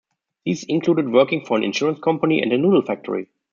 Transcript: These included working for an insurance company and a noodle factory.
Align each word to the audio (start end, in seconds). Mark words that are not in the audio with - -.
These 0.47 0.63
included 0.63 1.11
working 1.13 1.45
for 1.45 1.57
an 1.57 1.63
insurance 1.63 1.99
company 1.99 2.41
and 2.41 2.51
a 2.51 2.57
noodle 2.57 2.81
factory. 2.81 3.27